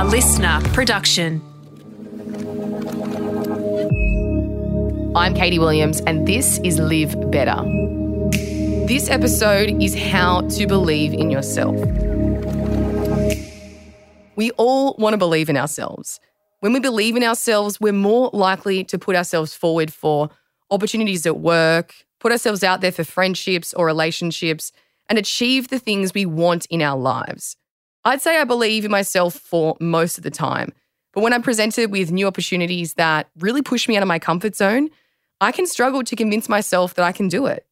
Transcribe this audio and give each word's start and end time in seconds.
a 0.00 0.02
LiSTNR 0.02 0.72
production. 0.72 1.42
I'm 5.14 5.34
Katie 5.34 5.58
Williams, 5.58 6.00
and 6.00 6.26
this 6.26 6.56
is 6.64 6.78
Live 6.78 7.14
Better. 7.30 7.62
This 8.86 9.10
episode 9.10 9.82
is 9.82 9.94
how 9.94 10.40
to 10.48 10.66
believe 10.66 11.12
in 11.12 11.30
yourself. 11.30 11.76
We 14.36 14.52
all 14.52 14.96
want 14.98 15.12
to 15.12 15.18
believe 15.18 15.50
in 15.50 15.58
ourselves. 15.58 16.18
When 16.60 16.72
we 16.72 16.80
believe 16.80 17.14
in 17.14 17.22
ourselves, 17.22 17.78
we're 17.78 17.92
more 17.92 18.30
likely 18.32 18.84
to 18.84 18.98
put 18.98 19.16
ourselves 19.16 19.52
forward 19.52 19.92
for 19.92 20.30
opportunities 20.70 21.26
at 21.26 21.40
work, 21.40 21.94
put 22.20 22.32
ourselves 22.32 22.64
out 22.64 22.80
there 22.80 22.90
for 22.90 23.04
friendships 23.04 23.74
or 23.74 23.84
relationships, 23.84 24.72
and 25.10 25.18
achieve 25.18 25.68
the 25.68 25.78
things 25.78 26.14
we 26.14 26.24
want 26.24 26.64
in 26.70 26.80
our 26.80 26.98
lives. 26.98 27.58
I'd 28.04 28.22
say 28.22 28.38
I 28.38 28.44
believe 28.44 28.84
in 28.84 28.90
myself 28.90 29.34
for 29.34 29.76
most 29.80 30.16
of 30.16 30.24
the 30.24 30.30
time, 30.30 30.72
but 31.12 31.22
when 31.22 31.32
I'm 31.32 31.42
presented 31.42 31.90
with 31.90 32.10
new 32.10 32.26
opportunities 32.26 32.94
that 32.94 33.28
really 33.38 33.62
push 33.62 33.88
me 33.88 33.96
out 33.96 34.02
of 34.02 34.08
my 34.08 34.18
comfort 34.18 34.56
zone, 34.56 34.88
I 35.40 35.52
can 35.52 35.66
struggle 35.66 36.02
to 36.04 36.16
convince 36.16 36.48
myself 36.48 36.94
that 36.94 37.04
I 37.04 37.12
can 37.12 37.28
do 37.28 37.46
it. 37.46 37.66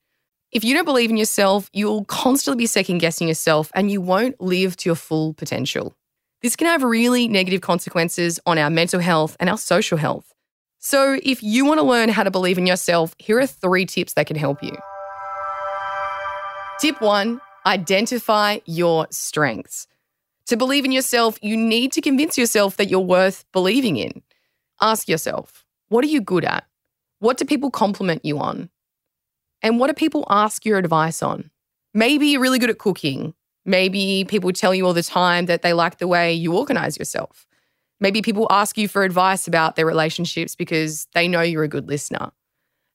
If 0.50 0.64
you 0.64 0.74
don't 0.74 0.84
believe 0.84 1.10
in 1.10 1.16
yourself, 1.16 1.70
you'll 1.72 2.04
constantly 2.06 2.62
be 2.62 2.66
second 2.66 2.98
guessing 2.98 3.28
yourself 3.28 3.70
and 3.74 3.90
you 3.90 4.00
won't 4.00 4.40
live 4.40 4.76
to 4.78 4.88
your 4.88 4.96
full 4.96 5.34
potential. 5.34 5.94
This 6.42 6.56
can 6.56 6.66
have 6.66 6.82
really 6.82 7.28
negative 7.28 7.60
consequences 7.60 8.38
on 8.46 8.58
our 8.58 8.70
mental 8.70 9.00
health 9.00 9.36
and 9.40 9.50
our 9.50 9.58
social 9.58 9.98
health. 9.98 10.32
So, 10.78 11.18
if 11.22 11.42
you 11.42 11.64
want 11.64 11.78
to 11.78 11.84
learn 11.84 12.08
how 12.08 12.22
to 12.22 12.30
believe 12.30 12.56
in 12.56 12.66
yourself, 12.66 13.14
here 13.18 13.40
are 13.40 13.46
three 13.46 13.84
tips 13.84 14.12
that 14.12 14.28
can 14.28 14.36
help 14.36 14.62
you. 14.62 14.76
Tip 16.80 17.00
one 17.00 17.40
identify 17.66 18.58
your 18.64 19.06
strengths. 19.10 19.88
To 20.48 20.56
believe 20.56 20.86
in 20.86 20.92
yourself, 20.92 21.38
you 21.42 21.58
need 21.58 21.92
to 21.92 22.00
convince 22.00 22.38
yourself 22.38 22.78
that 22.78 22.88
you're 22.88 23.00
worth 23.00 23.44
believing 23.52 23.98
in. 23.98 24.22
Ask 24.80 25.06
yourself, 25.06 25.66
what 25.88 26.02
are 26.04 26.08
you 26.08 26.22
good 26.22 26.44
at? 26.44 26.64
What 27.18 27.36
do 27.36 27.44
people 27.44 27.70
compliment 27.70 28.24
you 28.24 28.38
on? 28.38 28.70
And 29.60 29.78
what 29.78 29.88
do 29.88 29.92
people 29.92 30.26
ask 30.30 30.64
your 30.64 30.78
advice 30.78 31.22
on? 31.22 31.50
Maybe 31.92 32.28
you're 32.28 32.40
really 32.40 32.58
good 32.58 32.70
at 32.70 32.78
cooking. 32.78 33.34
Maybe 33.66 34.24
people 34.24 34.50
tell 34.52 34.74
you 34.74 34.86
all 34.86 34.94
the 34.94 35.02
time 35.02 35.46
that 35.46 35.60
they 35.60 35.74
like 35.74 35.98
the 35.98 36.08
way 36.08 36.32
you 36.32 36.56
organize 36.56 36.96
yourself. 36.96 37.46
Maybe 38.00 38.22
people 38.22 38.46
ask 38.48 38.78
you 38.78 38.88
for 38.88 39.02
advice 39.02 39.48
about 39.48 39.76
their 39.76 39.84
relationships 39.84 40.54
because 40.54 41.08
they 41.12 41.28
know 41.28 41.42
you're 41.42 41.64
a 41.64 41.68
good 41.68 41.88
listener. 41.88 42.30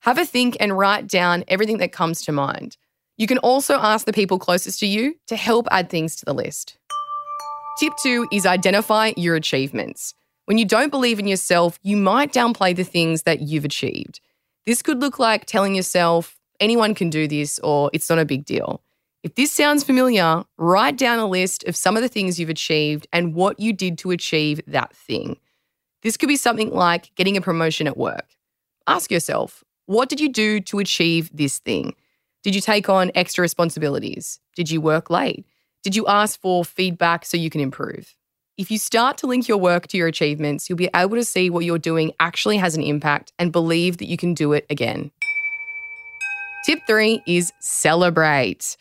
Have 0.01 0.17
a 0.17 0.25
think 0.25 0.57
and 0.59 0.75
write 0.75 1.05
down 1.05 1.43
everything 1.47 1.77
that 1.77 1.91
comes 1.91 2.23
to 2.23 2.31
mind. 2.31 2.77
You 3.15 3.27
can 3.27 3.37
also 3.37 3.75
ask 3.75 4.07
the 4.07 4.13
people 4.13 4.39
closest 4.39 4.79
to 4.79 4.87
you 4.87 5.17
to 5.27 5.35
help 5.35 5.67
add 5.69 5.91
things 5.91 6.15
to 6.15 6.25
the 6.25 6.33
list. 6.33 6.79
Tip 7.75 7.93
two 8.03 8.27
is 8.31 8.45
identify 8.45 9.13
your 9.17 9.35
achievements. 9.35 10.13
When 10.45 10.59
you 10.59 10.65
don't 10.65 10.91
believe 10.91 11.17
in 11.17 11.27
yourself, 11.27 11.79
you 11.81 11.97
might 11.97 12.31
downplay 12.31 12.75
the 12.75 12.83
things 12.83 13.23
that 13.23 13.41
you've 13.41 13.65
achieved. 13.65 14.19
This 14.67 14.83
could 14.83 14.99
look 15.01 15.17
like 15.17 15.45
telling 15.45 15.73
yourself, 15.73 16.37
anyone 16.59 16.93
can 16.93 17.09
do 17.09 17.27
this, 17.27 17.57
or 17.59 17.89
it's 17.91 18.09
not 18.09 18.19
a 18.19 18.25
big 18.25 18.45
deal. 18.45 18.83
If 19.23 19.35
this 19.35 19.51
sounds 19.51 19.83
familiar, 19.83 20.43
write 20.57 20.97
down 20.97 21.17
a 21.17 21.25
list 21.25 21.63
of 21.63 21.75
some 21.75 21.95
of 21.95 22.03
the 22.03 22.09
things 22.09 22.39
you've 22.39 22.49
achieved 22.49 23.07
and 23.11 23.33
what 23.33 23.59
you 23.59 23.73
did 23.73 23.97
to 23.99 24.11
achieve 24.11 24.61
that 24.67 24.95
thing. 24.95 25.37
This 26.03 26.15
could 26.15 26.29
be 26.29 26.35
something 26.35 26.69
like 26.69 27.15
getting 27.15 27.37
a 27.37 27.41
promotion 27.41 27.87
at 27.87 27.97
work. 27.97 28.35
Ask 28.85 29.09
yourself, 29.09 29.63
what 29.87 30.09
did 30.09 30.19
you 30.19 30.31
do 30.31 30.59
to 30.59 30.79
achieve 30.79 31.31
this 31.33 31.57
thing? 31.57 31.95
Did 32.43 32.53
you 32.53 32.61
take 32.61 32.87
on 32.87 33.11
extra 33.15 33.41
responsibilities? 33.41 34.39
Did 34.55 34.69
you 34.69 34.79
work 34.79 35.09
late? 35.09 35.45
Did 35.83 35.97
you 35.97 36.07
ask 36.07 36.39
for 36.39 36.63
feedback 36.63 37.25
so 37.25 37.35
you 37.35 37.49
can 37.49 37.59
improve? 37.59 38.15
If 38.57 38.71
you 38.71 38.77
start 38.77 39.17
to 39.17 39.27
link 39.27 39.49
your 39.49 39.57
work 39.57 39.87
to 39.87 39.97
your 39.97 40.07
achievements, 40.07 40.69
you'll 40.69 40.77
be 40.77 40.89
able 40.95 41.17
to 41.17 41.25
see 41.25 41.49
what 41.49 41.65
you're 41.65 41.77
doing 41.77 42.13
actually 42.21 42.55
has 42.55 42.75
an 42.77 42.83
impact 42.83 43.33
and 43.37 43.51
believe 43.51 43.97
that 43.97 44.05
you 44.05 44.15
can 44.15 44.33
do 44.33 44.53
it 44.53 44.65
again. 44.69 45.11
Tip 46.63 46.79
three 46.87 47.21
is 47.27 47.51
celebrate. 47.59 48.77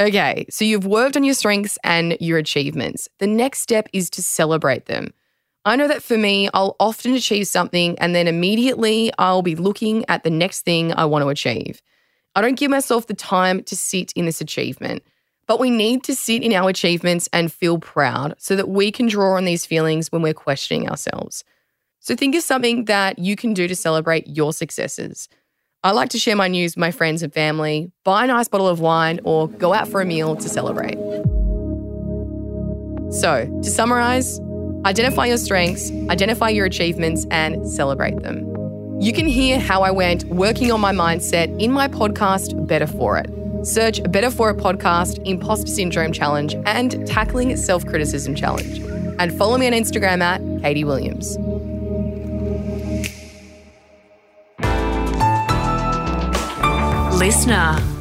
Okay, 0.00 0.46
so 0.48 0.64
you've 0.64 0.86
worked 0.86 1.14
on 1.14 1.24
your 1.24 1.34
strengths 1.34 1.76
and 1.84 2.16
your 2.20 2.38
achievements. 2.38 3.06
The 3.18 3.26
next 3.26 3.60
step 3.60 3.88
is 3.92 4.08
to 4.10 4.22
celebrate 4.22 4.86
them. 4.86 5.12
I 5.66 5.76
know 5.76 5.88
that 5.88 6.02
for 6.02 6.16
me, 6.16 6.48
I'll 6.54 6.76
often 6.80 7.12
achieve 7.12 7.48
something 7.48 7.98
and 7.98 8.14
then 8.14 8.26
immediately 8.26 9.10
I'll 9.18 9.42
be 9.42 9.56
looking 9.56 10.06
at 10.08 10.24
the 10.24 10.30
next 10.30 10.62
thing 10.62 10.94
I 10.94 11.04
want 11.04 11.22
to 11.22 11.28
achieve. 11.28 11.82
I 12.34 12.40
don't 12.40 12.58
give 12.58 12.70
myself 12.70 13.08
the 13.08 13.14
time 13.14 13.62
to 13.64 13.76
sit 13.76 14.12
in 14.12 14.24
this 14.24 14.40
achievement. 14.40 15.02
But 15.46 15.60
we 15.60 15.70
need 15.70 16.02
to 16.04 16.14
sit 16.14 16.42
in 16.42 16.52
our 16.52 16.68
achievements 16.68 17.28
and 17.32 17.52
feel 17.52 17.78
proud 17.78 18.34
so 18.38 18.56
that 18.56 18.68
we 18.68 18.90
can 18.90 19.06
draw 19.06 19.36
on 19.36 19.44
these 19.44 19.64
feelings 19.64 20.10
when 20.10 20.22
we're 20.22 20.34
questioning 20.34 20.88
ourselves. 20.88 21.44
So 22.00 22.14
think 22.16 22.34
of 22.34 22.42
something 22.42 22.86
that 22.86 23.18
you 23.18 23.36
can 23.36 23.54
do 23.54 23.68
to 23.68 23.76
celebrate 23.76 24.26
your 24.26 24.52
successes. 24.52 25.28
I 25.84 25.92
like 25.92 26.08
to 26.10 26.18
share 26.18 26.34
my 26.34 26.48
news 26.48 26.74
with 26.74 26.80
my 26.80 26.90
friends 26.90 27.22
and 27.22 27.32
family, 27.32 27.92
buy 28.02 28.24
a 28.24 28.26
nice 28.26 28.48
bottle 28.48 28.66
of 28.66 28.80
wine, 28.80 29.20
or 29.22 29.48
go 29.48 29.72
out 29.72 29.86
for 29.86 30.00
a 30.00 30.04
meal 30.04 30.34
to 30.34 30.48
celebrate. 30.48 30.96
So, 33.12 33.46
to 33.62 33.70
summarize, 33.70 34.40
identify 34.84 35.26
your 35.26 35.38
strengths, 35.38 35.92
identify 36.10 36.48
your 36.48 36.66
achievements, 36.66 37.24
and 37.30 37.68
celebrate 37.68 38.20
them. 38.20 38.44
You 39.00 39.12
can 39.12 39.26
hear 39.26 39.60
how 39.60 39.82
I 39.82 39.92
went 39.92 40.24
working 40.24 40.72
on 40.72 40.80
my 40.80 40.92
mindset 40.92 41.60
in 41.62 41.70
my 41.70 41.86
podcast, 41.86 42.66
Better 42.66 42.86
For 42.86 43.18
It. 43.18 43.45
Search 43.66 44.00
Better 44.12 44.30
For 44.30 44.50
It 44.50 44.58
podcast, 44.58 45.20
Imposter 45.26 45.66
Syndrome 45.66 46.12
Challenge, 46.12 46.54
and 46.66 47.04
Tackling 47.06 47.56
Self 47.56 47.84
Criticism 47.84 48.36
Challenge. 48.36 48.78
And 49.18 49.36
follow 49.36 49.58
me 49.58 49.66
on 49.66 49.72
Instagram 49.72 50.20
at 50.20 50.40
Katie 50.62 50.84
Williams. 50.84 51.36
Listener. 57.18 57.95